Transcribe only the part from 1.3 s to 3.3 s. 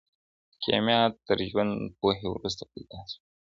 ژوندپوهنې وروسته پيدا سوه.